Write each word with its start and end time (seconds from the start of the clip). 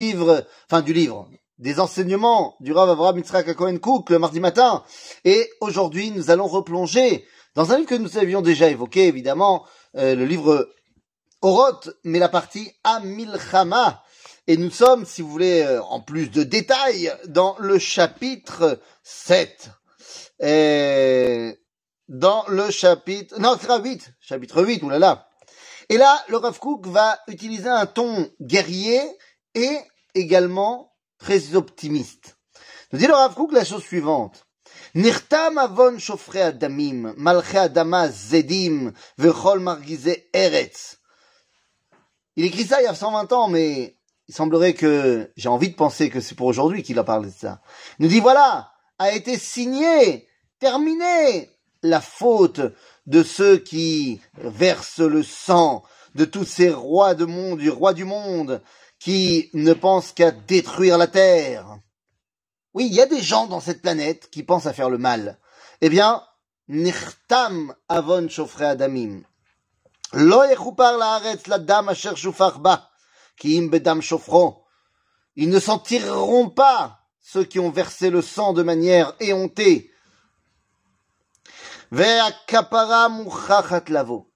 livre, 0.00 0.46
enfin 0.70 0.82
du 0.82 0.92
livre, 0.92 1.28
des 1.58 1.80
enseignements 1.80 2.56
du 2.60 2.72
Rav 2.72 2.88
Avraham 2.88 3.18
Yitzhak 3.18 3.52
Cohen 3.54 3.78
Cook 3.78 4.10
le 4.10 4.18
mardi 4.18 4.38
matin. 4.38 4.84
Et 5.24 5.50
aujourd'hui, 5.60 6.12
nous 6.12 6.30
allons 6.30 6.46
replonger 6.46 7.26
dans 7.54 7.72
un 7.72 7.78
livre 7.78 7.88
que 7.88 7.94
nous 7.96 8.16
avions 8.16 8.40
déjà 8.40 8.68
évoqué, 8.68 9.08
évidemment, 9.08 9.66
euh, 9.96 10.14
le 10.14 10.24
livre 10.24 10.68
Oroth, 11.42 11.90
mais 12.04 12.20
la 12.20 12.28
partie 12.28 12.70
Amilchama. 12.84 14.04
Et 14.46 14.56
nous 14.56 14.70
sommes, 14.70 15.04
si 15.04 15.20
vous 15.20 15.30
voulez, 15.30 15.62
euh, 15.62 15.82
en 15.82 16.00
plus 16.00 16.30
de 16.30 16.44
détails, 16.44 17.12
dans 17.26 17.56
le 17.58 17.78
chapitre 17.78 18.80
7. 19.02 19.70
Et 20.40 21.58
dans 22.06 22.44
le 22.46 22.70
chapitre, 22.70 23.40
non, 23.40 23.56
c'est 23.60 23.68
8, 23.68 24.12
chapitre 24.20 24.62
8, 24.62 24.82
oulala. 24.84 25.28
Et 25.88 25.96
là, 25.96 26.22
le 26.28 26.36
Rav 26.36 26.58
Kook 26.60 26.86
va 26.86 27.18
utiliser 27.26 27.68
un 27.68 27.86
ton 27.86 28.30
guerrier 28.40 29.00
et 29.54 29.78
également 30.14 30.92
très 31.18 31.54
optimiste. 31.54 32.38
Nous 32.92 32.98
dit 32.98 33.06
le 33.06 33.14
Rav 33.14 33.34
Kook 33.34 33.52
la 33.52 33.64
chose 33.64 33.82
suivante. 33.82 34.46
Avon 35.30 35.98
shofre 35.98 36.36
adamim, 36.36 37.14
malche 37.16 37.54
adama 37.54 38.08
zedim, 38.08 38.92
vechol 39.18 39.60
margize 39.60 40.16
eretz. 40.32 40.98
Il 42.36 42.44
écrit 42.44 42.64
ça 42.64 42.80
il 42.80 42.84
y 42.84 42.88
a 42.88 42.94
120 42.94 43.32
ans, 43.32 43.48
mais 43.48 43.96
il 44.28 44.34
semblerait 44.34 44.74
que 44.74 45.30
j'ai 45.36 45.48
envie 45.48 45.70
de 45.70 45.74
penser 45.74 46.08
que 46.08 46.20
c'est 46.20 46.34
pour 46.34 46.46
aujourd'hui 46.46 46.82
qu'il 46.82 46.98
a 46.98 47.04
parlé 47.04 47.30
de 47.30 47.34
ça. 47.34 47.60
Il 47.98 48.04
nous 48.04 48.08
dit 48.08 48.20
voilà, 48.20 48.72
a 48.98 49.12
été 49.12 49.38
signé, 49.38 50.28
terminé 50.58 51.50
la 51.82 52.00
faute 52.00 52.60
de 53.06 53.22
ceux 53.22 53.58
qui 53.58 54.20
versent 54.38 55.00
le 55.00 55.22
sang, 55.22 55.82
de 56.14 56.24
tous 56.24 56.44
ces 56.44 56.70
rois 56.70 57.14
de 57.14 57.24
monde, 57.24 57.58
du 57.58 57.70
roi 57.70 57.94
du 57.94 58.04
monde, 58.04 58.62
qui 58.98 59.50
ne 59.54 59.72
pensent 59.72 60.12
qu'à 60.12 60.30
détruire 60.30 60.98
la 60.98 61.06
terre. 61.06 61.78
Oui, 62.74 62.86
il 62.86 62.94
y 62.94 63.00
a 63.00 63.06
des 63.06 63.22
gens 63.22 63.46
dans 63.46 63.60
cette 63.60 63.82
planète 63.82 64.30
qui 64.30 64.42
pensent 64.42 64.66
à 64.66 64.72
faire 64.72 64.90
le 64.90 64.98
mal. 64.98 65.38
Eh 65.80 65.88
bien, 65.88 66.22
Nirtam 66.68 67.74
avon 67.88 68.28
shofre 68.28 68.62
adamim. 68.62 69.22
Lo 70.12 70.42
laaretz 70.42 71.46
la 71.46 71.58
dame 71.58 71.90
asher 71.90 72.14
shufach 72.14 72.58
ba, 72.58 72.90
ki 73.38 73.56
im 73.56 73.68
bedam. 73.68 74.00
Ils 75.36 75.48
ne 75.48 75.60
s'en 75.60 75.78
tireront 75.78 76.50
pas, 76.50 77.00
ceux 77.20 77.44
qui 77.44 77.58
ont 77.58 77.70
versé 77.70 78.10
le 78.10 78.22
sang 78.22 78.52
de 78.52 78.62
manière 78.62 79.14
éhontée. 79.20 79.90
Ve'akapara 81.90 83.08
lavo 83.88 84.27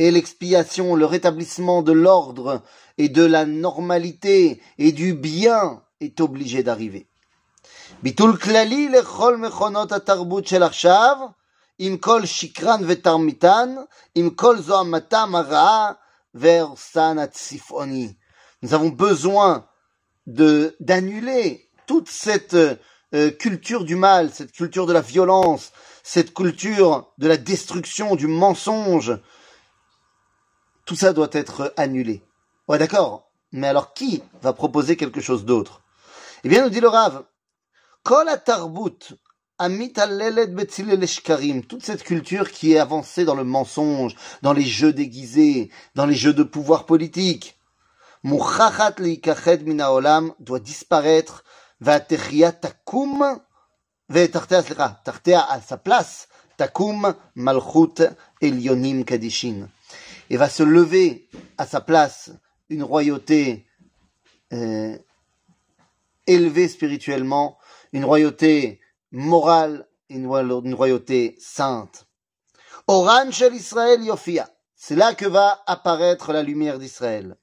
Et 0.00 0.10
l'expiation, 0.10 0.94
le 0.94 1.06
rétablissement 1.06 1.82
de 1.82 1.92
l'ordre 1.92 2.62
et 2.98 3.08
de 3.08 3.24
la 3.24 3.46
normalité 3.46 4.60
et 4.78 4.92
du 4.92 5.14
bien 5.14 5.82
est 6.00 6.20
obligé 6.20 6.62
d'arriver. 6.62 7.06
ביטול 8.02 8.36
כללי 8.36 8.88
לכל 8.88 9.36
מכונות 9.36 9.92
התרבות 9.92 10.46
של 10.46 10.62
עכשיו, 10.62 11.16
עם 11.78 11.96
כל 11.96 12.26
שקרן 12.26 12.80
ותרמיתן, 12.86 13.74
עם 14.14 14.30
כל 14.30 14.60
זוהמתם 14.60 15.34
הרעה 15.34 15.92
והרסן 16.34 17.18
הצפעוני. 17.18 18.12
Nous 18.62 18.74
avons 18.74 18.88
besoin 18.88 19.66
de 20.26 20.76
d'annuler 20.80 21.68
toute 21.86 22.08
cette 22.08 22.54
euh, 22.54 23.30
culture 23.30 23.84
du 23.84 23.94
mal, 23.94 24.30
cette 24.32 24.52
culture 24.52 24.86
de 24.86 24.92
la 24.92 25.02
violence, 25.02 25.72
cette 26.02 26.32
culture 26.34 27.12
de 27.18 27.28
la 27.28 27.36
destruction, 27.36 28.16
du 28.16 28.26
mensonge. 28.26 29.12
tout 30.91 30.97
ça 30.97 31.13
doit 31.13 31.29
être 31.31 31.73
annulé. 31.77 32.21
Ouais, 32.67 32.77
d'accord. 32.77 33.31
Mais 33.53 33.67
alors 33.67 33.93
qui 33.93 34.21
va 34.41 34.51
proposer 34.51 34.97
quelque 34.97 35.21
chose 35.21 35.45
d'autre? 35.45 35.81
Eh 36.43 36.49
bien, 36.49 36.65
nous 36.65 36.69
dit 36.69 36.81
le 36.81 36.89
Rav, 36.89 37.23
toute 41.69 41.85
cette 41.85 42.03
culture 42.03 42.51
qui 42.51 42.73
est 42.73 42.77
avancée 42.77 43.23
dans 43.23 43.35
le 43.35 43.45
mensonge, 43.45 44.17
dans 44.41 44.51
les 44.51 44.65
jeux 44.65 44.91
déguisés, 44.91 45.71
dans 45.95 46.05
les 46.05 46.13
jeux 46.13 46.33
de 46.33 46.43
pouvoir 46.43 46.85
politique, 46.85 47.57
doit 48.25 48.59
disparaître, 50.59 51.45
va 51.79 52.01
takum, 52.01 53.39
à 54.09 55.61
sa 55.61 55.77
place, 55.77 56.27
takum 56.57 57.15
malchut 57.35 58.09
elionim 58.41 59.05
kadishin. 59.05 59.69
Et 60.31 60.37
va 60.37 60.47
se 60.47 60.63
lever 60.63 61.27
à 61.57 61.67
sa 61.67 61.81
place 61.81 62.31
une 62.69 62.83
royauté 62.83 63.67
euh, 64.53 64.97
élevée 66.25 66.69
spirituellement, 66.69 67.57
une 67.91 68.05
royauté 68.05 68.79
morale, 69.11 69.89
une, 70.07 70.25
royauté 70.73 71.35
sainte. 71.37 72.07
Oran 72.87 73.29
shel 73.31 73.55
Israël 73.55 74.01
yofia. 74.01 74.49
C'est 74.73 74.95
là 74.95 75.15
que 75.15 75.25
va 75.25 75.63
apparaître 75.67 76.31
la 76.31 76.43
lumière 76.43 76.79
d'Israël. 76.79 77.35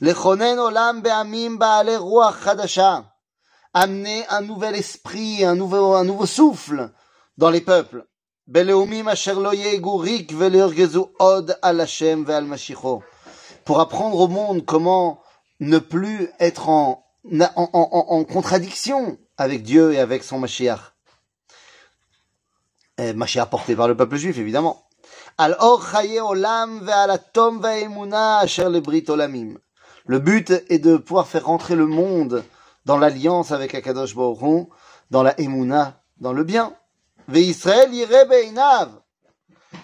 Lechonen 0.00 0.60
olam 0.60 1.02
be'amim 1.02 1.56
ba'ale 1.56 1.96
ruach 1.96 2.44
chadasha. 2.44 3.12
Amener 3.74 4.24
un 4.28 4.42
nouvel 4.42 4.76
esprit, 4.76 5.44
un 5.44 5.56
nouveau, 5.56 5.94
un 5.94 6.04
nouveau 6.04 6.26
souffle 6.26 6.92
dans 7.36 7.50
les 7.50 7.60
peuples. 7.60 8.06
Pour 13.64 13.80
apprendre 13.80 14.18
au 14.18 14.26
monde 14.26 14.64
comment 14.66 15.20
ne 15.60 15.78
plus 15.78 16.28
être 16.40 16.68
en, 16.68 17.04
en, 17.30 17.68
en, 17.72 18.06
en 18.08 18.24
contradiction 18.24 19.18
avec 19.36 19.62
Dieu 19.62 19.92
et 19.92 20.00
avec 20.00 20.24
son 20.24 20.40
Mashiach. 20.40 20.80
Et 22.98 23.12
Mashiach 23.12 23.48
porté 23.50 23.76
par 23.76 23.86
le 23.86 23.96
peuple 23.96 24.16
juif, 24.16 24.36
évidemment. 24.38 24.84
Le 30.06 30.18
but 30.18 30.50
est 30.50 30.78
de 30.80 30.96
pouvoir 30.96 31.28
faire 31.28 31.46
rentrer 31.46 31.76
le 31.76 31.86
monde 31.86 32.42
dans 32.84 32.98
l'alliance 32.98 33.52
avec 33.52 33.74
Akadosh 33.76 34.16
Baruch 34.16 34.66
dans 35.10 35.22
la 35.22 35.38
emuna, 35.40 36.02
dans 36.18 36.32
le 36.32 36.42
bien. 36.42 36.74
Ve'Israël 37.29 37.93
yire 37.93 38.25
be'inav. 38.29 39.01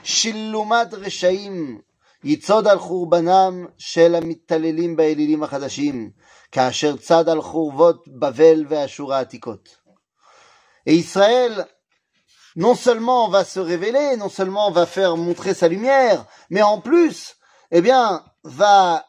Shillumat 0.04 0.94
reshaim. 0.94 1.82
יצוד 2.24 2.68
על 2.68 2.80
חורבנם 2.80 3.66
של 3.78 4.16
המתעללים 4.16 4.96
באלילים 4.96 5.44
החדשים, 5.44 6.12
כאשר 6.52 6.98
צד 6.98 7.30
על 7.30 7.42
חורבות 7.42 8.08
בבל 8.08 8.66
ואשור 8.70 9.14
העתיקות. 9.14 9.78
Et 10.88 10.96
Israël, 10.96 11.68
non 12.56 12.76
seulement 12.76 13.30
va 13.30 13.44
se 13.44 13.60
révéler, 13.60 14.18
non 14.18 14.30
seulement 14.30 14.72
va 14.72 14.86
faire 14.86 15.16
montrer 15.16 15.54
sa 15.54 15.68
lumière, 15.68 16.26
mais 16.50 16.64
en 16.64 16.80
plus, 16.82 17.36
eh 17.72 17.82
bien, 17.82 18.24
va 18.44 19.06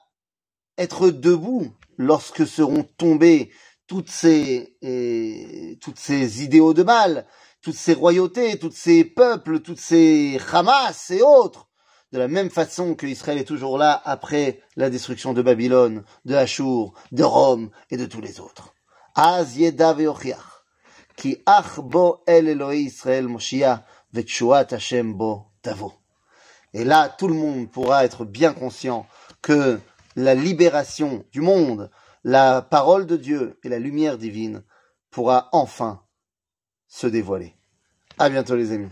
être 0.79 1.11
debout 1.11 1.73
lorsque 1.97 2.47
seront 2.47 2.85
tombés 2.97 3.51
toutes 3.87 4.11
ces, 4.11 4.77
et, 4.83 5.79
toutes 5.81 5.99
ces 5.99 6.43
idéaux 6.45 6.75
de 6.75 6.83
mal, 6.83 7.27
toutes 7.68 7.76
ces 7.76 7.96
royautés, 7.96 8.58
tous 8.58 8.72
ces 8.72 9.04
peuples, 9.04 9.60
toutes 9.60 9.82
ces 9.82 10.40
Hamas 10.54 11.12
et 11.12 11.22
autres, 11.22 11.68
de 12.14 12.18
la 12.18 12.30
même 12.30 12.50
façon 12.50 12.96
que 12.96 13.06
Israël 13.06 13.40
est 13.40 13.44
toujours 13.44 13.78
là 13.78 14.02
après 14.06 14.62
la 14.78 14.90
destruction 14.90 15.34
de 15.34 15.42
Babylone, 15.42 16.06
de 16.24 16.36
Ashur, 16.36 16.94
de 17.12 17.24
Rome 17.26 17.70
et 17.92 17.98
de 17.98 18.06
tous 18.06 18.22
les 18.22 18.40
autres. 18.40 18.74
Az 19.16 19.58
yeda 19.58 19.94
ki 21.18 21.44
ach 21.46 21.82
bo 21.82 22.24
el 22.26 22.48
Elohei 22.48 22.84
Israël 22.84 23.28
ve'tshuat 24.14 24.72
Hashem 24.72 25.14
bo 25.14 25.48
tavo. 25.62 25.92
Et 26.74 26.86
là, 26.86 27.10
tout 27.10 27.28
le 27.28 27.34
monde 27.34 27.70
pourra 27.70 28.06
être 28.06 28.24
bien 28.24 28.54
conscient 28.54 29.06
que 29.42 29.82
la 30.16 30.36
libération 30.36 31.26
du 31.34 31.42
monde, 31.42 31.92
la 32.24 32.62
parole 32.62 33.06
de 33.06 33.18
Dieu 33.18 33.60
et 33.66 33.68
la 33.68 33.80
lumière 33.80 34.18
divine 34.18 34.64
pourra 35.12 35.50
enfin 35.52 36.02
se 36.88 37.08
dévoiler. 37.08 37.57
À 38.20 38.30
bientôt 38.30 38.56
les 38.56 38.72
amis. 38.72 38.90